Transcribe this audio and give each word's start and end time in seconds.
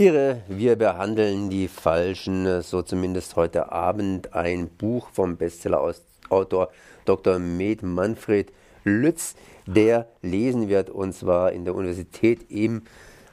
Ihre 0.00 0.40
Wir 0.48 0.76
behandeln 0.76 1.50
die 1.50 1.68
Falschen, 1.68 2.62
so 2.62 2.80
zumindest 2.80 3.36
heute 3.36 3.70
Abend 3.70 4.32
ein 4.32 4.70
Buch 4.70 5.10
vom 5.12 5.36
Bestsellerautor 5.36 6.70
Dr. 7.04 7.38
Med 7.38 7.82
Manfred 7.82 8.50
Lütz, 8.82 9.34
der 9.66 10.08
lesen 10.22 10.70
wird 10.70 10.88
und 10.88 11.12
zwar 11.12 11.52
in 11.52 11.66
der 11.66 11.74
Universität 11.74 12.50
im 12.50 12.84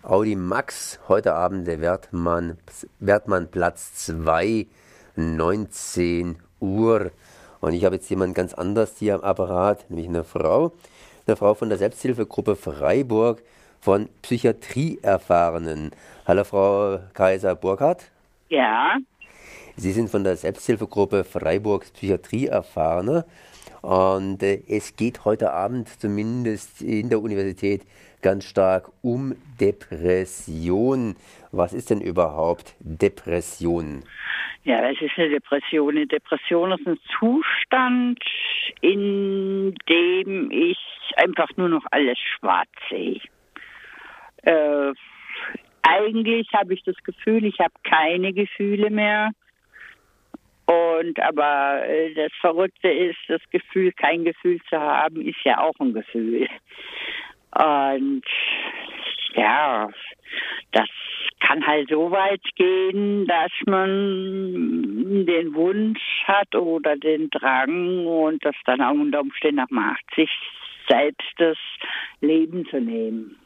Audi 0.03 0.35
Max. 0.35 0.99
Heute 1.07 1.35
Abend 1.35 1.67
der 1.67 1.79
Wertmann, 1.79 2.57
Wertmann 2.99 3.49
Platz 3.49 3.93
2, 4.05 4.67
19 5.15 6.35
Uhr. 6.59 7.11
Und 7.61 7.75
ich 7.75 7.85
habe 7.85 7.95
jetzt 7.95 8.09
jemand 8.09 8.35
ganz 8.35 8.53
anders 8.53 8.95
hier 8.99 9.15
am 9.15 9.21
Apparat, 9.21 9.89
nämlich 9.89 10.09
eine 10.09 10.25
Frau, 10.25 10.73
eine 11.27 11.37
Frau 11.37 11.53
von 11.53 11.69
der 11.69 11.77
Selbsthilfegruppe 11.77 12.57
Freiburg 12.57 13.41
von 13.81 14.09
Psychiatrieerfahrenen. 14.21 15.91
Hallo 16.25 16.43
Frau 16.43 16.99
Kaiser 17.13 17.55
Burkhardt. 17.55 18.11
Ja. 18.49 18.97
Sie 19.75 19.91
sind 19.91 20.09
von 20.09 20.23
der 20.23 20.35
Selbsthilfegruppe 20.35 21.23
Freiburgs 21.23 21.91
Psychiatrieerfahrene 21.91 23.25
und 23.81 24.41
äh, 24.41 24.61
es 24.67 24.95
geht 24.95 25.25
heute 25.25 25.53
Abend 25.53 25.87
zumindest 25.99 26.81
in 26.81 27.09
der 27.09 27.21
Universität 27.21 27.83
ganz 28.21 28.45
stark 28.45 28.89
um 29.01 29.35
Depression. 29.59 31.15
Was 31.51 31.73
ist 31.73 31.89
denn 31.89 32.01
überhaupt 32.01 32.75
Depression? 32.79 34.03
Ja, 34.63 34.89
es 34.89 35.01
ist 35.01 35.17
eine 35.17 35.29
Depression. 35.29 35.95
Eine 35.95 36.07
Depression 36.07 36.71
ist 36.73 36.85
ein 36.87 36.99
Zustand, 37.17 38.19
in 38.81 39.73
dem 39.87 40.51
ich 40.51 40.77
einfach 41.15 41.49
nur 41.55 41.69
noch 41.69 41.85
alles 41.91 42.17
schwarz 42.19 42.69
sehe. 42.89 43.21
Äh, 44.47 44.93
eigentlich 45.81 46.47
habe 46.53 46.73
ich 46.73 46.83
das 46.83 46.95
Gefühl, 47.03 47.43
ich 47.45 47.59
habe 47.59 47.73
keine 47.83 48.31
Gefühle 48.31 48.89
mehr. 48.89 49.31
Und 50.65 51.19
aber 51.19 51.85
äh, 51.85 52.13
das 52.13 52.31
Verrückte 52.39 52.89
ist, 52.89 53.17
das 53.27 53.41
Gefühl, 53.51 53.91
kein 53.91 54.23
Gefühl 54.23 54.59
zu 54.69 54.79
haben, 54.79 55.21
ist 55.21 55.43
ja 55.43 55.59
auch 55.59 55.75
ein 55.79 55.93
Gefühl. 55.93 56.47
Und 57.55 58.23
ja, 59.33 59.89
das 60.71 60.89
kann 61.39 61.65
halt 61.65 61.89
so 61.89 62.11
weit 62.11 62.43
gehen, 62.55 63.25
dass 63.27 63.51
man 63.65 65.25
den 65.25 65.53
Wunsch 65.55 66.23
hat 66.25 66.55
oder 66.55 66.95
den 66.95 67.29
Drang 67.29 68.05
und 68.05 68.43
das 68.45 68.55
dann 68.65 68.81
auch 68.81 68.91
unter 68.91 69.21
Umständen 69.21 69.65
macht, 69.69 70.03
sich 70.15 70.31
selbst 70.89 71.33
das 71.37 71.57
Leben 72.21 72.65
zu 72.67 72.79
nehmen. 72.79 73.37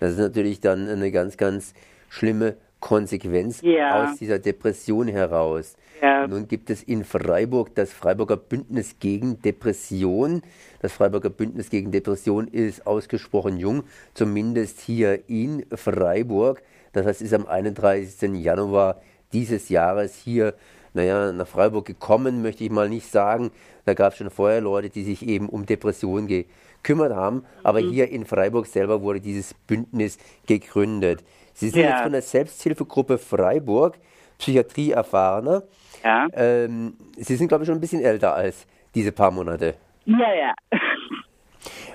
Das 0.00 0.12
ist 0.12 0.18
natürlich 0.18 0.60
dann 0.60 0.88
eine 0.88 1.10
ganz, 1.10 1.36
ganz 1.36 1.74
schlimme 2.08 2.56
Konsequenz 2.80 3.62
ja. 3.62 4.04
aus 4.04 4.18
dieser 4.18 4.38
Depression 4.38 5.08
heraus. 5.08 5.76
Ja. 6.02 6.26
Nun 6.26 6.46
gibt 6.46 6.68
es 6.70 6.82
in 6.82 7.04
Freiburg 7.04 7.74
das 7.74 7.92
Freiburger 7.92 8.36
Bündnis 8.36 8.96
gegen 9.00 9.40
Depression. 9.40 10.42
Das 10.82 10.92
Freiburger 10.92 11.30
Bündnis 11.30 11.70
gegen 11.70 11.90
Depression 11.90 12.46
ist 12.48 12.86
ausgesprochen 12.86 13.56
jung, 13.56 13.84
zumindest 14.12 14.80
hier 14.80 15.28
in 15.28 15.64
Freiburg. 15.74 16.62
Das 16.92 17.06
heißt, 17.06 17.22
ist 17.22 17.34
am 17.34 17.46
31. 17.46 18.34
Januar 18.34 19.00
dieses 19.32 19.68
Jahres 19.68 20.14
hier 20.14 20.54
naja, 20.92 21.30
nach 21.32 21.46
Freiburg 21.46 21.84
gekommen, 21.86 22.40
möchte 22.40 22.64
ich 22.64 22.70
mal 22.70 22.88
nicht 22.88 23.10
sagen. 23.10 23.50
Da 23.84 23.94
gab 23.94 24.12
es 24.12 24.18
schon 24.18 24.30
vorher 24.30 24.62
Leute, 24.62 24.88
die 24.88 25.04
sich 25.04 25.26
eben 25.26 25.48
um 25.48 25.66
Depressionen 25.66 26.26
gekümmert 26.26 26.65
haben. 27.14 27.44
Aber 27.62 27.80
mhm. 27.80 27.90
hier 27.90 28.08
in 28.08 28.24
Freiburg 28.24 28.66
selber 28.66 29.02
wurde 29.02 29.20
dieses 29.20 29.54
Bündnis 29.54 30.18
gegründet. 30.46 31.24
Sie 31.52 31.70
sind 31.70 31.82
ja. 31.82 31.90
jetzt 31.90 32.02
von 32.02 32.12
der 32.12 32.22
Selbsthilfegruppe 32.22 33.18
Freiburg, 33.18 33.98
Psychiatrie 34.38 34.90
erfahrener. 34.90 35.62
Ja. 36.04 36.28
Ähm, 36.34 36.94
Sie 37.16 37.36
sind, 37.36 37.48
glaube 37.48 37.64
ich, 37.64 37.68
schon 37.68 37.78
ein 37.78 37.80
bisschen 37.80 38.02
älter 38.02 38.34
als 38.34 38.66
diese 38.94 39.12
paar 39.12 39.30
Monate. 39.30 39.74
Ja, 40.04 40.34
ja. 40.34 40.54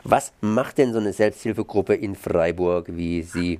Was 0.03 0.33
macht 0.41 0.79
denn 0.79 0.93
so 0.93 0.99
eine 0.99 1.13
Selbsthilfegruppe 1.13 1.93
in 1.93 2.15
Freiburg 2.15 2.87
wie 2.89 3.21
Sie? 3.21 3.59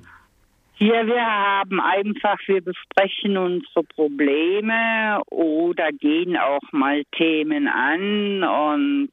Ja, 0.78 1.06
wir 1.06 1.24
haben 1.24 1.80
einfach, 1.80 2.38
wir 2.46 2.60
besprechen 2.60 3.36
unsere 3.36 3.84
Probleme 3.84 5.20
oder 5.30 5.92
gehen 5.92 6.36
auch 6.36 6.72
mal 6.72 7.04
Themen 7.16 7.68
an 7.68 8.42
und 8.42 9.12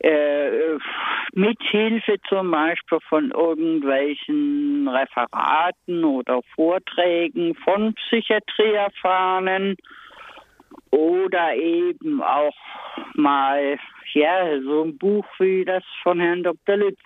äh, 0.00 0.78
mithilfe 1.32 2.16
zum 2.28 2.50
Beispiel 2.50 2.98
von 3.08 3.30
irgendwelchen 3.30 4.88
Referaten 4.88 6.04
oder 6.04 6.40
Vorträgen 6.54 7.54
von 7.56 7.94
Psychiatrieerfahrenen 7.94 9.76
oder 10.90 11.54
eben 11.54 12.22
auch 12.22 12.56
mal 13.14 13.78
ja 14.12 14.60
so 14.62 14.84
ein 14.84 14.96
Buch 14.96 15.26
wie 15.38 15.64
das 15.64 15.84
von 16.02 16.20
Herrn 16.20 16.42
Dr. 16.42 16.76
Lütz 16.76 16.98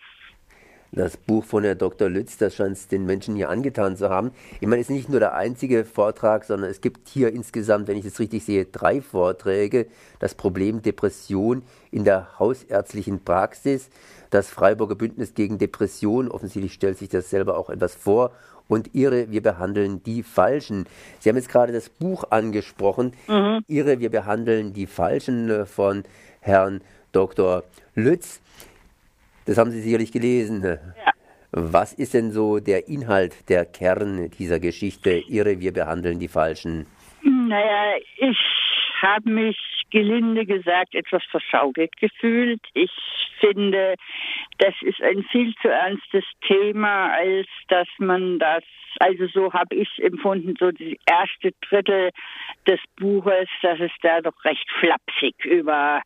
das 0.92 1.16
Buch 1.16 1.44
von 1.44 1.64
Herrn 1.64 1.78
Dr. 1.78 2.10
Lütz, 2.10 2.36
das 2.36 2.54
scheint 2.54 2.76
es 2.76 2.86
den 2.86 3.06
Menschen 3.06 3.34
hier 3.34 3.48
angetan 3.48 3.96
zu 3.96 4.10
haben. 4.10 4.30
Ich 4.60 4.68
meine, 4.68 4.82
es 4.82 4.90
ist 4.90 4.94
nicht 4.94 5.08
nur 5.08 5.20
der 5.20 5.34
einzige 5.34 5.86
Vortrag, 5.86 6.44
sondern 6.44 6.70
es 6.70 6.82
gibt 6.82 7.08
hier 7.08 7.32
insgesamt, 7.32 7.88
wenn 7.88 7.96
ich 7.96 8.04
es 8.04 8.20
richtig 8.20 8.44
sehe, 8.44 8.66
drei 8.66 9.00
Vorträge. 9.00 9.86
Das 10.18 10.34
Problem 10.34 10.82
Depression 10.82 11.62
in 11.90 12.04
der 12.04 12.38
hausärztlichen 12.38 13.24
Praxis, 13.24 13.88
das 14.28 14.50
Freiburger 14.50 14.94
Bündnis 14.94 15.34
gegen 15.34 15.58
Depression, 15.58 16.30
offensichtlich 16.30 16.74
stellt 16.74 16.98
sich 16.98 17.08
das 17.08 17.30
selber 17.30 17.56
auch 17.56 17.70
etwas 17.70 17.94
vor, 17.94 18.32
und 18.68 18.94
Ihre, 18.94 19.30
wir 19.30 19.42
behandeln 19.42 20.02
die 20.02 20.22
Falschen. 20.22 20.86
Sie 21.20 21.28
haben 21.28 21.36
jetzt 21.36 21.50
gerade 21.50 21.72
das 21.72 21.88
Buch 21.88 22.24
angesprochen, 22.30 23.12
mhm. 23.28 23.64
Ihre, 23.66 24.00
wir 24.00 24.10
behandeln 24.10 24.72
die 24.72 24.86
Falschen 24.86 25.50
äh, 25.50 25.66
von 25.66 26.04
Herrn 26.40 26.80
Dr. 27.12 27.64
Lütz. 27.94 28.40
Das 29.44 29.58
haben 29.58 29.70
Sie 29.70 29.80
sicherlich 29.80 30.12
gelesen. 30.12 30.62
Ja. 30.62 30.78
Was 31.52 31.92
ist 31.92 32.14
denn 32.14 32.30
so 32.32 32.60
der 32.60 32.88
Inhalt, 32.88 33.48
der 33.48 33.66
Kern 33.66 34.30
dieser 34.30 34.58
Geschichte? 34.58 35.22
Ihre, 35.28 35.60
wir 35.60 35.72
behandeln 35.72 36.18
die 36.18 36.28
Falschen. 36.28 36.86
Naja, 37.22 37.98
ich 38.16 38.38
habe 39.02 39.28
mich 39.28 39.81
gelinde 39.92 40.46
gesagt 40.46 40.94
etwas 40.94 41.22
verschaukelt 41.30 41.96
gefühlt. 41.98 42.60
Ich 42.72 42.90
finde, 43.38 43.94
das 44.58 44.74
ist 44.80 45.00
ein 45.02 45.22
viel 45.24 45.54
zu 45.60 45.68
ernstes 45.68 46.24
Thema, 46.46 47.12
als 47.12 47.46
dass 47.68 47.88
man 47.98 48.38
das, 48.38 48.64
also 49.00 49.26
so 49.26 49.52
habe 49.52 49.76
ich 49.76 49.88
empfunden, 50.02 50.54
so 50.58 50.70
die 50.70 50.98
erste 51.06 51.52
Drittel 51.68 52.10
des 52.66 52.80
Buches, 52.98 53.48
dass 53.60 53.80
es 53.80 53.90
da 54.00 54.20
doch 54.20 54.44
recht 54.44 54.68
flapsig 54.80 55.44
über 55.44 56.00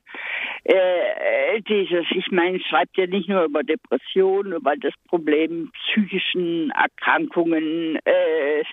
äh, 0.64 1.60
dieses, 1.68 2.06
ich 2.10 2.30
meine, 2.32 2.58
schreibt 2.60 2.96
ja 2.96 3.06
nicht 3.06 3.28
nur 3.28 3.44
über 3.44 3.62
Depressionen, 3.62 4.54
über 4.54 4.74
das 4.76 4.94
Problem 5.08 5.70
psychischen 5.90 6.70
Erkrankungen 6.70 7.96
äh, 8.04 8.64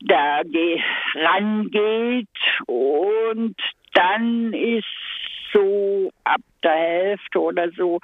da 0.00 0.42
rangeht 1.14 2.28
und 2.66 3.56
dann 3.94 4.52
ist 4.52 4.84
so 5.52 6.10
ab 6.24 6.40
der 6.62 6.72
Hälfte 6.72 7.40
oder 7.40 7.70
so, 7.72 8.00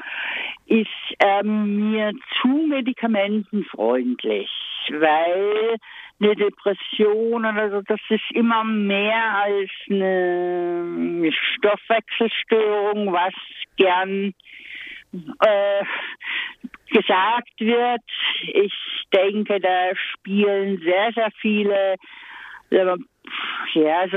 ist 0.67 0.89
er 1.19 1.43
mir 1.45 2.13
zu 2.41 2.49
medikamentenfreundlich, 2.49 4.51
weil 4.91 5.77
eine 6.21 6.37
Depression 6.37 7.45
oder 7.45 7.71
so, 7.71 7.83
das 7.83 8.01
ist 8.09 8.31
immer 8.33 8.65
mehr 8.65 9.37
als 9.37 9.71
eine 9.91 11.31
Stoffwechselstörung, 11.33 13.13
was 13.13 13.35
gern 13.77 14.33
äh, 15.13 15.85
gesagt 16.91 17.61
wird. 17.61 18.01
Ich 18.43 18.73
denke, 19.13 19.61
da 19.61 19.95
spielen 19.97 20.79
sehr, 20.79 21.13
sehr 21.13 21.31
viele 21.41 21.97
ja, 23.75 24.09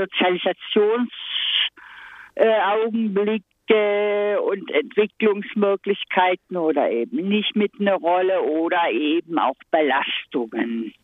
Sozialisationsaugenblicke 2.38 4.40
und 4.40 4.70
Entwicklungsmöglichkeiten 4.70 6.56
oder 6.56 6.90
eben 6.90 7.28
nicht 7.28 7.54
mit 7.56 7.72
einer 7.80 7.96
Rolle 7.96 8.42
oder 8.42 8.90
eben 8.90 9.38
auch 9.38 9.56
Belastungen. 9.70 10.94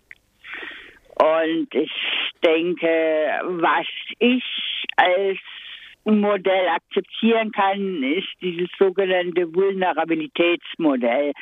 Und 1.16 1.74
ich 1.74 1.92
denke, 2.44 3.40
was 3.42 3.86
ich 4.18 4.44
als 4.96 5.38
Modell 6.04 6.68
akzeptieren 6.68 7.50
kann, 7.52 8.02
ist 8.02 8.28
dieses 8.42 8.68
sogenannte 8.78 9.54
Vulnerabilitätsmodell, 9.54 11.32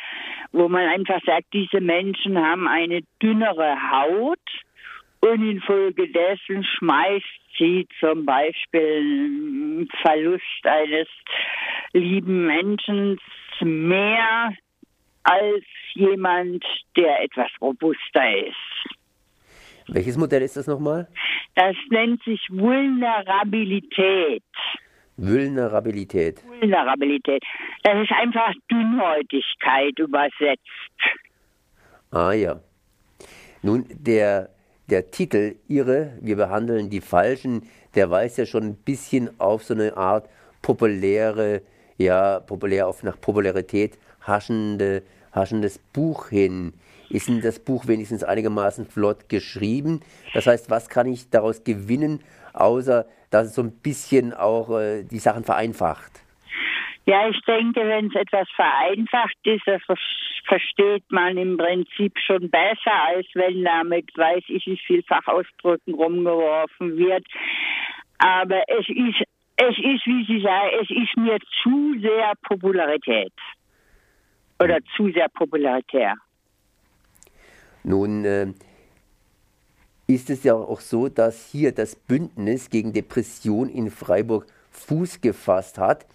wo 0.52 0.68
man 0.68 0.88
einfach 0.88 1.20
sagt, 1.24 1.46
diese 1.52 1.80
Menschen 1.80 2.38
haben 2.38 2.68
eine 2.68 3.00
dünnere 3.20 3.76
Haut 3.90 4.38
und 5.22 5.48
infolgedessen 5.48 6.64
schmeißt 6.64 7.24
sie 7.58 7.86
zum 8.00 8.24
Beispiel 8.26 9.86
Verlust 10.02 10.64
eines 10.64 11.08
lieben 11.92 12.46
Menschen 12.46 13.18
mehr 13.60 14.52
als 15.22 15.64
jemand, 15.94 16.64
der 16.96 17.22
etwas 17.22 17.50
robuster 17.60 18.36
ist. 18.36 18.56
Welches 19.88 20.16
Modell 20.16 20.42
ist 20.42 20.56
das 20.56 20.66
nochmal? 20.66 21.08
Das 21.54 21.76
nennt 21.90 22.22
sich 22.24 22.40
Vulnerabilität. 22.50 24.42
Vulnerabilität. 25.16 26.42
Vulnerabilität. 26.46 27.44
Das 27.82 28.02
ist 28.02 28.12
einfach 28.12 28.52
Dünnhäutigkeit 28.70 29.98
übersetzt. 29.98 30.62
Ah 32.10 32.32
ja. 32.32 32.60
Nun, 33.62 33.84
der, 33.90 34.48
der 34.88 35.10
Titel 35.10 35.56
Ihre, 35.68 36.12
wir 36.20 36.36
behandeln 36.36 36.90
die 36.90 37.00
Falschen, 37.00 37.68
der 37.94 38.10
weist 38.10 38.38
ja 38.38 38.46
schon 38.46 38.64
ein 38.64 38.74
bisschen 38.74 39.30
auf 39.38 39.64
so 39.64 39.74
eine 39.74 39.96
Art 39.96 40.28
populäre, 40.60 41.62
ja, 41.98 42.40
populär 42.40 42.88
auf 42.88 43.02
nach 43.02 43.20
Popularität 43.20 43.98
haschende, 44.20 45.02
haschendes 45.32 45.78
Buch 45.92 46.28
hin. 46.28 46.72
Ist 47.10 47.28
denn 47.28 47.42
das 47.42 47.58
Buch 47.58 47.86
wenigstens 47.86 48.24
einigermaßen 48.24 48.86
flott 48.86 49.28
geschrieben? 49.28 50.00
Das 50.32 50.46
heißt, 50.46 50.70
was 50.70 50.88
kann 50.88 51.06
ich 51.06 51.28
daraus 51.28 51.62
gewinnen, 51.64 52.20
außer 52.54 53.06
dass 53.30 53.48
es 53.48 53.54
so 53.54 53.62
ein 53.62 53.72
bisschen 53.72 54.32
auch 54.32 54.78
äh, 54.78 55.02
die 55.04 55.18
Sachen 55.18 55.44
vereinfacht? 55.44 56.21
Ja, 57.04 57.28
ich 57.28 57.40
denke, 57.42 57.80
wenn 57.80 58.06
es 58.06 58.14
etwas 58.14 58.48
vereinfacht 58.54 59.36
ist, 59.42 59.66
das 59.66 59.82
versteht 60.46 61.04
man 61.10 61.36
im 61.36 61.56
Prinzip 61.56 62.16
schon 62.18 62.48
besser, 62.48 62.94
als 63.08 63.26
wenn 63.34 63.64
damit, 63.64 64.10
weiß 64.16 64.44
ich, 64.48 64.66
wie 64.66 64.78
viel 64.86 65.02
Fachausdrücken 65.02 65.94
rumgeworfen 65.94 66.96
wird. 66.96 67.26
Aber 68.18 68.62
es 68.68 68.88
ist, 68.88 69.22
es 69.56 69.76
ist, 69.78 70.06
wie 70.06 70.24
Sie 70.26 70.42
sagen, 70.42 70.70
es 70.80 70.90
ist 70.90 71.16
mir 71.16 71.38
zu 71.62 71.96
sehr 72.00 72.32
Popularität. 72.42 73.32
Oder 74.60 74.76
hm. 74.76 74.84
zu 74.96 75.10
sehr 75.10 75.28
popularitär. 75.28 76.14
Nun 77.82 78.24
äh, 78.24 78.46
ist 80.06 80.30
es 80.30 80.44
ja 80.44 80.54
auch 80.54 80.80
so, 80.80 81.08
dass 81.08 81.50
hier 81.50 81.72
das 81.72 81.96
Bündnis 81.96 82.70
gegen 82.70 82.92
Depression 82.92 83.68
in 83.68 83.90
Freiburg 83.90 84.46
Fuß 84.70 85.20
gefasst 85.20 85.78
hat. 85.78 86.06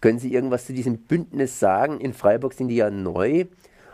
Können 0.00 0.18
Sie 0.18 0.32
irgendwas 0.32 0.66
zu 0.66 0.72
diesem 0.72 1.06
Bündnis 1.06 1.60
sagen? 1.60 2.00
In 2.00 2.14
Freiburg 2.14 2.54
sind 2.54 2.68
die 2.68 2.76
ja 2.76 2.90
neu, 2.90 3.44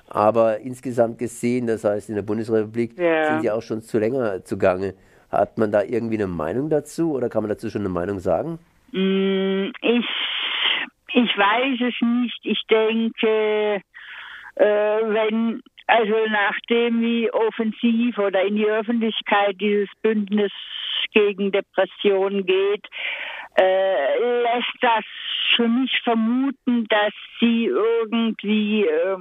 aber 0.08 0.60
insgesamt 0.60 1.18
gesehen, 1.18 1.66
das 1.66 1.84
heißt 1.84 2.08
in 2.08 2.14
der 2.14 2.22
Bundesrepublik, 2.22 2.96
ja. 2.98 3.32
sind 3.32 3.42
die 3.42 3.50
auch 3.50 3.62
schon 3.62 3.82
zu 3.82 3.98
länger 3.98 4.44
zugange. 4.44 4.94
Hat 5.30 5.58
man 5.58 5.72
da 5.72 5.82
irgendwie 5.82 6.14
eine 6.14 6.28
Meinung 6.28 6.70
dazu 6.70 7.12
oder 7.12 7.28
kann 7.28 7.42
man 7.42 7.50
dazu 7.50 7.68
schon 7.68 7.82
eine 7.82 7.88
Meinung 7.88 8.20
sagen? 8.20 8.60
Mm, 8.92 9.72
ich, 9.82 10.06
ich 11.12 11.36
weiß 11.36 11.80
es 11.80 11.94
nicht. 12.00 12.38
Ich 12.44 12.62
denke, 12.70 13.82
äh, 14.54 14.64
wenn, 14.64 15.60
also 15.88 16.14
nachdem 16.30 17.00
wie 17.00 17.30
offensiv 17.32 18.16
oder 18.18 18.42
in 18.42 18.56
die 18.56 18.66
Öffentlichkeit 18.66 19.60
dieses 19.60 19.88
Bündnis 20.02 20.52
gegen 21.12 21.50
Depressionen 21.50 22.46
geht, 22.46 22.86
äh, 23.56 24.42
lässt 24.42 24.76
das 24.80 25.04
für 25.54 25.68
mich 25.68 26.00
vermuten, 26.02 26.86
dass 26.88 27.12
sie 27.40 27.66
irgendwie, 27.66 28.84
äh, 28.84 29.18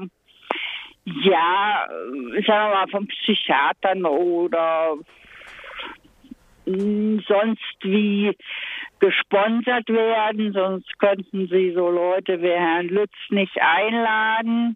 ja, 1.05 1.87
sagen 1.87 2.45
wir 2.45 2.45
mal, 2.45 2.87
von 2.89 3.07
Psychiatern 3.07 4.05
oder 4.05 4.97
sonst 6.65 7.77
wie 7.81 8.35
gesponsert 8.99 9.87
werden, 9.87 10.51
sonst 10.53 10.99
könnten 10.99 11.47
sie 11.47 11.73
so 11.73 11.89
Leute 11.89 12.41
wie 12.41 12.49
Herrn 12.49 12.87
Lütz 12.87 13.13
nicht 13.29 13.55
einladen. 13.61 14.75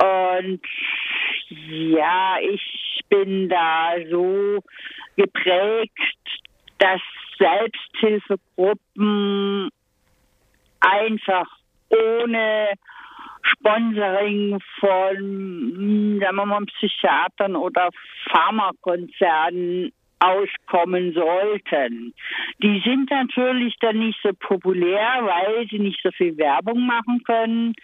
Und 0.00 0.62
ja, 1.48 2.36
ich 2.40 3.00
bin 3.10 3.50
da 3.50 3.92
so 4.10 4.60
geprägt, 5.16 5.92
dass 6.78 7.02
Selbsthilfegruppen 7.42 9.70
einfach 10.80 11.46
ohne 11.90 12.70
Sponsoring 13.42 14.58
von, 14.80 16.18
sagen 16.20 16.36
wir 16.36 16.46
mal, 16.46 16.64
Psychiatern 16.66 17.56
oder 17.56 17.90
Pharmakonzernen 18.30 19.92
auskommen 20.20 21.12
sollten. 21.12 22.14
Die 22.62 22.80
sind 22.84 23.10
natürlich 23.10 23.76
dann 23.80 23.98
nicht 23.98 24.20
so 24.22 24.30
populär, 24.38 25.08
weil 25.22 25.66
sie 25.68 25.80
nicht 25.80 26.00
so 26.02 26.12
viel 26.12 26.36
Werbung 26.36 26.86
machen 26.86 27.24
können. 27.24 27.74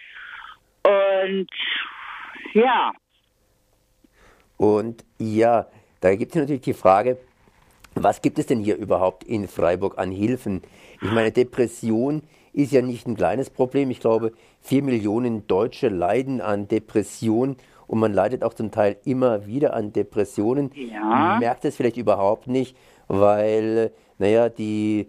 Und 0.83 1.49
ja. 2.53 2.93
Und 4.57 5.03
ja, 5.19 5.65
da 5.99 6.15
gibt 6.15 6.31
es 6.31 6.37
natürlich 6.37 6.61
die 6.61 6.73
Frage, 6.73 7.17
was 7.95 8.21
gibt 8.21 8.39
es 8.39 8.45
denn 8.45 8.59
hier 8.59 8.77
überhaupt 8.77 9.23
in 9.23 9.47
Freiburg 9.47 9.97
an 9.97 10.11
Hilfen? 10.11 10.61
Ich 11.01 11.11
meine, 11.11 11.31
Depression 11.31 12.23
ist 12.53 12.71
ja 12.71 12.81
nicht 12.81 13.07
ein 13.07 13.15
kleines 13.15 13.49
Problem. 13.49 13.91
Ich 13.91 13.99
glaube, 13.99 14.33
vier 14.61 14.83
Millionen 14.83 15.47
Deutsche 15.47 15.89
leiden 15.89 16.41
an 16.41 16.67
Depression 16.67 17.57
und 17.87 17.99
man 17.99 18.13
leidet 18.13 18.43
auch 18.43 18.53
zum 18.53 18.71
Teil 18.71 18.97
immer 19.05 19.47
wieder 19.47 19.73
an 19.73 19.93
Depressionen. 19.93 20.71
Ja. 20.75 21.03
Man 21.03 21.39
merkt 21.39 21.65
es 21.65 21.75
vielleicht 21.75 21.97
überhaupt 21.97 22.47
nicht, 22.47 22.75
weil, 23.07 23.91
naja, 24.17 24.49
die 24.49 25.07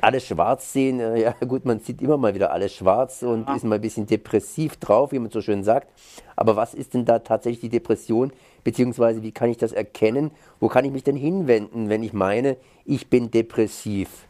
alles 0.00 0.26
schwarz 0.26 0.72
sehen. 0.72 1.00
Äh, 1.00 1.22
ja, 1.22 1.32
gut, 1.46 1.64
man 1.64 1.80
sieht 1.80 2.00
immer 2.02 2.16
mal 2.16 2.34
wieder 2.34 2.52
alles 2.52 2.74
schwarz 2.74 3.22
und 3.22 3.48
ja. 3.48 3.54
ist 3.54 3.64
mal 3.64 3.76
ein 3.76 3.80
bisschen 3.80 4.06
depressiv 4.06 4.76
drauf, 4.76 5.12
wie 5.12 5.18
man 5.18 5.30
so 5.30 5.40
schön 5.40 5.62
sagt. 5.62 5.88
Aber 6.36 6.56
was 6.56 6.74
ist 6.74 6.94
denn 6.94 7.04
da 7.04 7.18
tatsächlich 7.18 7.60
die 7.60 7.68
Depression? 7.68 8.32
Beziehungsweise, 8.64 9.22
wie 9.22 9.32
kann 9.32 9.50
ich 9.50 9.56
das 9.56 9.72
erkennen? 9.72 10.30
Wo 10.58 10.68
kann 10.68 10.84
ich 10.84 10.92
mich 10.92 11.04
denn 11.04 11.16
hinwenden, 11.16 11.88
wenn 11.88 12.02
ich 12.02 12.12
meine, 12.12 12.56
ich 12.84 13.08
bin 13.08 13.30
depressiv? 13.30 14.26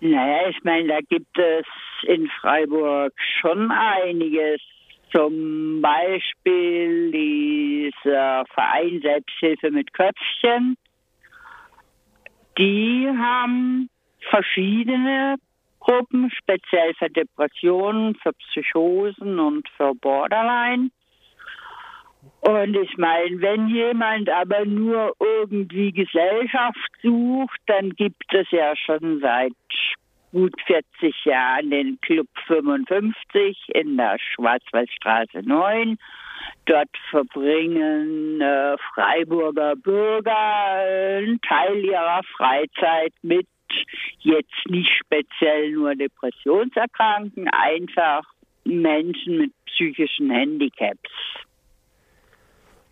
Naja, 0.00 0.48
ich 0.48 0.62
meine, 0.62 0.88
da 0.88 0.98
gibt 1.08 1.38
es 1.38 1.64
in 2.06 2.28
Freiburg 2.40 3.12
schon 3.40 3.70
einiges. 3.70 4.60
Zum 5.12 5.80
Beispiel 5.80 7.10
dieser 7.12 8.44
Verein 8.52 9.00
Selbsthilfe 9.02 9.70
mit 9.70 9.92
Köpfchen. 9.94 10.76
Die 12.58 13.06
haben 13.08 13.88
verschiedene 14.30 15.36
Gruppen, 15.80 16.30
speziell 16.30 16.94
für 16.94 17.10
Depressionen, 17.10 18.16
für 18.16 18.32
Psychosen 18.32 19.38
und 19.38 19.68
für 19.76 19.94
Borderline. 19.94 20.90
Und 22.40 22.76
ich 22.76 22.96
meine, 22.96 23.40
wenn 23.40 23.68
jemand 23.68 24.28
aber 24.28 24.64
nur 24.64 25.14
irgendwie 25.20 25.92
Gesellschaft 25.92 26.90
sucht, 27.02 27.60
dann 27.66 27.90
gibt 27.90 28.32
es 28.32 28.50
ja 28.50 28.74
schon 28.76 29.20
seit 29.20 29.52
gut 30.32 30.54
40 30.66 31.24
Jahren 31.24 31.70
den 31.70 31.98
Club 32.00 32.26
55 32.46 33.56
in 33.74 33.96
der 33.96 34.16
Schwarzwaldstraße 34.18 35.42
9. 35.44 35.96
Dort 36.66 36.90
verbringen 37.10 38.40
äh, 38.40 38.76
Freiburger 38.92 39.76
Bürger 39.76 40.36
einen 40.36 41.40
Teil 41.40 41.76
ihrer 41.84 42.20
Freizeit 42.36 43.12
mit 43.22 43.46
jetzt 44.20 44.66
nicht 44.68 44.90
speziell 44.98 45.72
nur 45.72 45.94
Depressionserkrankten, 45.94 47.48
einfach 47.48 48.24
Menschen 48.64 49.38
mit 49.38 49.52
psychischen 49.66 50.30
Handicaps. 50.30 51.10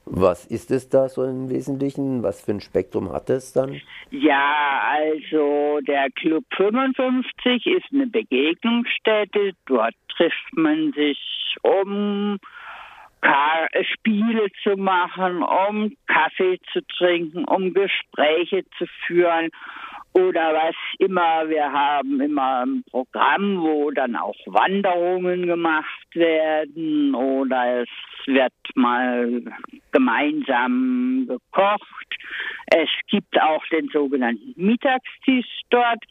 Was 0.07 0.45
ist 0.45 0.71
es 0.71 0.91
da 0.91 1.09
so 1.09 1.25
im 1.25 1.49
Wesentlichen? 1.49 2.23
Was 2.23 2.45
für 2.45 2.53
ein 2.53 2.61
Spektrum 2.61 3.11
hat 3.11 3.31
es 3.31 3.55
dann? 3.55 3.81
Ja, 4.11 4.83
also 4.87 5.81
der 5.87 6.11
Club 6.11 6.45
55 6.57 7.67
ist 7.67 7.87
eine 7.91 8.07
Begegnungsstätte. 8.07 9.53
Dort 9.67 9.95
trifft 10.15 10.53
man 10.57 10.93
sich, 10.93 11.57
um 11.63 12.39
Spiele 14.05 14.49
zu 14.63 14.77
machen, 14.77 15.43
um 15.43 15.97
Kaffee 16.07 16.59
zu 16.73 16.81
trinken, 16.87 17.45
um 17.45 17.73
Gespräche 17.73 18.65
zu 18.79 18.87
führen 19.07 19.51
oder 20.15 20.55
was 20.55 20.75
immer. 20.99 21.49
Wir 21.49 21.71
haben 21.71 22.21
immer 22.21 22.65
ein 22.65 22.85
Programm, 22.91 23.61
wo 23.61 23.91
dann 23.91 24.17
auch 24.17 24.37
Wanderungen 24.47 25.47
gemacht 25.47 26.15
werden 26.15 27.15
oder 27.15 27.83
es 27.83 27.89
wird 28.27 28.53
mal 28.75 29.43
gemeinsam 29.93 31.27
gekocht. 31.29 32.17
Es 32.67 32.89
gibt 33.09 33.41
auch 33.41 33.65
den 33.67 33.89
sogenannten 33.89 34.55
Mittagstisch 34.57 35.61
dort. 35.71 36.03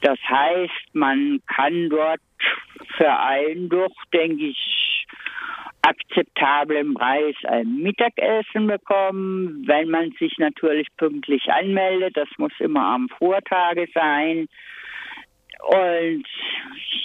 Das 0.00 0.18
heißt, 0.28 0.94
man 0.94 1.40
kann 1.46 1.88
dort 1.88 2.20
für 2.96 3.18
einen 3.18 3.68
doch, 3.68 3.94
denke 4.12 4.46
ich, 4.46 5.06
akzeptablem 5.86 6.94
Preis 6.94 7.34
ein 7.44 7.76
Mittagessen 7.76 8.66
bekommen, 8.66 9.64
wenn 9.66 9.90
man 9.90 10.12
sich 10.18 10.38
natürlich 10.38 10.88
pünktlich 10.96 11.50
anmeldet. 11.52 12.16
Das 12.16 12.28
muss 12.38 12.52
immer 12.58 12.84
am 12.94 13.08
Vortage 13.18 13.86
sein. 13.92 14.48
Und 15.68 16.26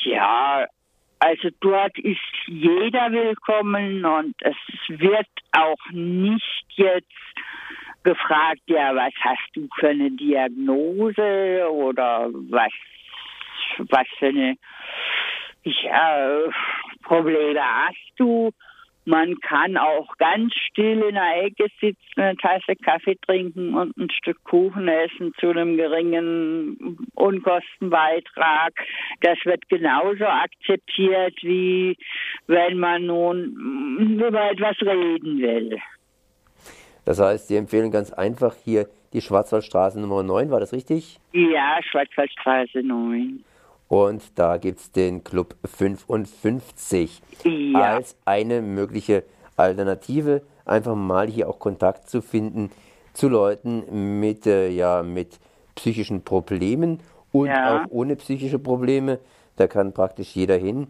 ja, 0.03 0.65
also 1.19 1.50
dort 1.59 1.98
ist 2.00 2.19
jeder 2.48 3.12
willkommen 3.12 4.05
und 4.05 4.36
es 4.41 4.55
wird 4.88 5.27
auch 5.51 5.91
nicht 5.91 6.65
jetzt 6.75 7.07
gefragt, 8.03 8.62
ja, 8.67 8.95
was 8.95 9.13
hast 9.19 9.50
du 9.53 9.67
für 9.77 9.89
eine 9.89 10.12
Diagnose 10.12 11.69
oder 11.69 12.29
was, 12.50 12.71
was 13.79 14.07
für 14.17 14.27
eine 14.27 14.55
ja, 15.63 16.39
Probleme 17.09 17.59
hast 17.59 18.13
du? 18.17 18.51
Man 19.05 19.39
kann 19.39 19.75
auch 19.77 20.15
ganz 20.17 20.53
still 20.53 21.01
in 21.01 21.15
der 21.15 21.43
Ecke 21.43 21.65
sitzen, 21.81 21.97
eine 22.17 22.37
Tasse 22.37 22.75
Kaffee 22.75 23.17
trinken 23.25 23.73
und 23.73 23.97
ein 23.97 24.11
Stück 24.11 24.37
Kuchen 24.43 24.87
essen 24.87 25.33
zu 25.39 25.49
einem 25.49 25.75
geringen 25.77 27.07
Unkostenbeitrag. 27.15 28.73
Das 29.21 29.37
wird 29.45 29.67
genauso 29.69 30.25
akzeptiert, 30.25 31.33
wie 31.41 31.97
wenn 32.45 32.77
man 32.77 33.07
nun 33.07 34.19
über 34.19 34.51
etwas 34.51 34.79
reden 34.81 35.39
will. 35.39 35.79
Das 37.05 37.19
heißt, 37.19 37.47
Sie 37.47 37.55
empfehlen 37.55 37.89
ganz 37.89 38.13
einfach 38.13 38.53
hier 38.63 38.85
die 39.13 39.21
Schwarzwaldstraße 39.21 39.99
Nummer 39.99 40.21
9, 40.21 40.51
war 40.51 40.59
das 40.59 40.71
richtig? 40.73 41.17
Ja, 41.33 41.79
Schwarzwaldstraße 41.81 42.83
9. 42.83 43.43
Und 43.89 44.38
da 44.38 44.58
gibt 44.58 44.79
es 44.79 44.91
den 44.91 45.24
Club 45.24 45.55
55 45.65 47.22
ja. 47.43 47.96
als 47.96 48.15
eine 48.24 48.62
mögliche 48.62 49.24
Alternative, 49.58 50.43
einfach 50.63 50.96
mal 50.96 51.27
hier 51.27 51.50
auch 51.50 51.60
Kontakt 51.60 52.08
zu 52.08 52.22
finden 52.22 52.72
zu 53.13 53.27
Leuten 53.27 54.19
mit, 54.19 54.46
äh, 54.46 54.69
ja, 54.69 55.03
mit 55.03 55.39
psychischen 55.75 56.24
Problemen 56.24 57.00
und 57.31 57.48
ja. 57.48 57.81
auch 57.81 57.86
ohne 57.89 58.15
psychische 58.15 58.60
Probleme. 58.60 59.19
Da 59.55 59.67
kann 59.67 59.91
praktisch 59.91 60.36
jeder 60.36 60.55
hin. 60.55 60.88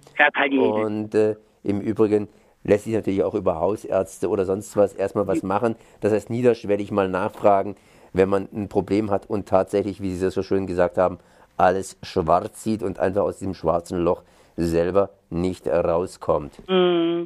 Und 0.61 1.15
äh, 1.15 1.35
im 1.63 1.79
Übrigen 1.79 2.27
lässt 2.63 2.83
sich 2.83 2.93
natürlich 2.93 3.23
auch 3.23 3.33
über 3.33 3.59
Hausärzte 3.59 4.29
oder 4.29 4.45
sonst 4.45 4.75
was 4.75 4.93
erstmal 4.93 5.25
was 5.25 5.41
machen. 5.41 5.75
Das 6.01 6.11
heißt, 6.11 6.29
niederschwellig 6.29 6.91
mal 6.91 7.07
nachfragen, 7.07 7.77
wenn 8.11 8.27
man 8.27 8.49
ein 8.53 8.67
Problem 8.67 9.09
hat 9.09 9.29
und 9.29 9.47
tatsächlich, 9.47 10.01
wie 10.01 10.13
Sie 10.13 10.23
das 10.23 10.33
so 10.33 10.43
schön 10.43 10.67
gesagt 10.67 10.97
haben, 10.97 11.19
alles 11.59 11.97
schwarz 12.03 12.63
sieht 12.63 12.83
und 12.83 12.99
einfach 12.99 13.21
aus 13.21 13.39
diesem 13.39 13.53
schwarzen 13.53 13.99
Loch 13.99 14.23
selber 14.55 15.09
nicht 15.29 15.67
rauskommt. 15.67 16.59
Mm. 16.67 17.23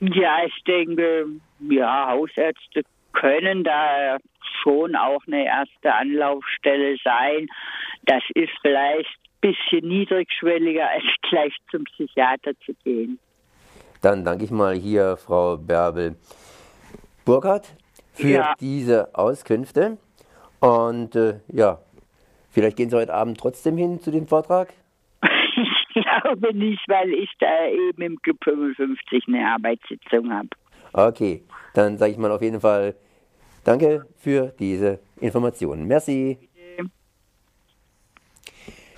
Ja, 0.00 0.44
ich 0.44 0.64
denke, 0.64 1.26
ja, 1.70 2.08
Hausärzte 2.08 2.82
können 3.12 3.62
da 3.62 4.18
schon 4.62 4.96
auch 4.96 5.22
eine 5.26 5.44
erste 5.44 5.94
Anlaufstelle 5.94 6.96
sein. 7.04 7.46
Das 8.06 8.22
ist 8.34 8.50
vielleicht 8.62 9.08
ein 9.08 9.52
bisschen 9.52 9.88
niedrigschwelliger, 9.88 10.88
als 10.94 11.04
gleich 11.28 11.54
zum 11.70 11.84
Psychiater 11.84 12.52
zu 12.64 12.74
gehen. 12.82 13.18
Dann 14.00 14.24
danke 14.24 14.44
ich 14.44 14.50
mal 14.50 14.74
hier 14.74 15.16
Frau 15.16 15.56
Bärbel 15.56 16.16
Burkhardt 17.24 17.68
für 18.12 18.28
ja. 18.28 18.54
diese 18.58 19.14
Auskünfte. 19.14 19.98
Und 20.58 21.14
äh, 21.14 21.40
ja, 21.48 21.78
Vielleicht 22.52 22.76
gehen 22.76 22.90
Sie 22.90 22.96
heute 22.96 23.12
Abend 23.12 23.38
trotzdem 23.38 23.76
hin 23.76 24.00
zu 24.00 24.10
dem 24.10 24.26
Vortrag? 24.26 24.72
Ich 25.94 26.04
glaube 26.04 26.56
nicht, 26.56 26.80
weil 26.88 27.12
ich 27.12 27.30
da 27.38 27.66
eben 27.66 28.00
im 28.00 28.22
Club 28.22 28.38
55 28.44 29.24
eine 29.28 29.46
Arbeitssitzung 29.46 30.32
habe. 30.32 30.48
Okay, 30.94 31.42
dann 31.74 31.98
sage 31.98 32.12
ich 32.12 32.18
mal 32.18 32.30
auf 32.30 32.40
jeden 32.40 32.60
Fall 32.60 32.94
Danke 33.64 34.06
für 34.16 34.52
diese 34.58 34.98
Informationen. 35.20 35.86
Merci. 35.86 36.38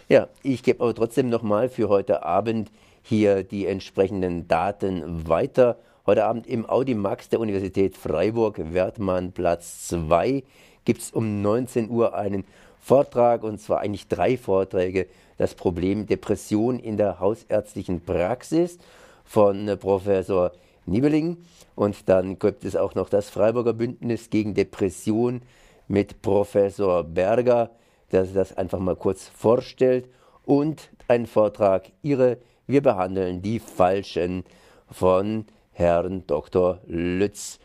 Ja, 0.08 0.28
ich 0.42 0.62
gebe 0.62 0.82
aber 0.82 0.94
trotzdem 0.94 1.28
nochmal 1.28 1.68
für 1.68 1.88
heute 1.88 2.22
Abend 2.22 2.70
hier 3.02 3.42
die 3.42 3.66
entsprechenden 3.66 4.48
Daten 4.48 5.28
weiter. 5.28 5.78
Heute 6.06 6.24
Abend 6.24 6.46
im 6.46 6.66
Audimax 6.66 7.28
der 7.28 7.40
Universität 7.40 7.96
Freiburg, 7.96 8.58
Wertmann 8.72 9.32
Platz 9.32 9.88
2, 9.88 10.42
gibt 10.84 11.00
es 11.00 11.10
um 11.10 11.42
19 11.42 11.90
Uhr 11.90 12.14
einen 12.14 12.44
Vortrag, 12.84 13.44
und 13.44 13.58
zwar 13.58 13.80
eigentlich 13.80 14.08
drei 14.08 14.36
Vorträge, 14.36 15.06
das 15.38 15.54
Problem 15.54 16.06
Depression 16.06 16.78
in 16.78 16.98
der 16.98 17.18
hausärztlichen 17.18 18.02
Praxis 18.02 18.76
von 19.24 19.68
äh, 19.68 19.78
Professor 19.78 20.52
Niebeling. 20.84 21.38
Und 21.76 22.10
dann 22.10 22.38
gibt 22.38 22.62
es 22.62 22.76
auch 22.76 22.94
noch 22.94 23.08
das 23.08 23.30
Freiburger 23.30 23.72
Bündnis 23.72 24.28
gegen 24.28 24.52
Depression 24.52 25.40
mit 25.88 26.20
Professor 26.20 27.04
Berger, 27.04 27.70
der 28.12 28.24
das 28.24 28.54
einfach 28.54 28.80
mal 28.80 28.96
kurz 28.96 29.28
vorstellt. 29.28 30.10
Und 30.44 30.90
ein 31.08 31.26
Vortrag 31.26 31.90
Ihre 32.02 32.36
Wir 32.66 32.82
behandeln 32.82 33.40
die 33.40 33.60
Falschen 33.60 34.44
von 34.90 35.46
Herrn 35.72 36.26
Dr. 36.26 36.80
Lütz. 36.86 37.60